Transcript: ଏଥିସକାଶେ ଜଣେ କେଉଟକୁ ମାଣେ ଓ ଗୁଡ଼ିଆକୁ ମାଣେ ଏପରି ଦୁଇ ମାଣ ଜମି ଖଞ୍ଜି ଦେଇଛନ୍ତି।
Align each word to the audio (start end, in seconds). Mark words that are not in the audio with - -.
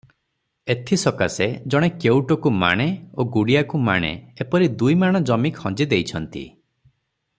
ଏଥିସକାଶେ 0.73 1.47
ଜଣେ 1.73 1.89
କେଉଟକୁ 2.05 2.53
ମାଣେ 2.63 2.87
ଓ 3.23 3.27
ଗୁଡ଼ିଆକୁ 3.35 3.83
ମାଣେ 3.91 4.11
ଏପରି 4.47 4.71
ଦୁଇ 4.83 4.97
ମାଣ 5.03 5.23
ଜମି 5.33 5.53
ଖଞ୍ଜି 5.61 5.89
ଦେଇଛନ୍ତି। 5.93 6.45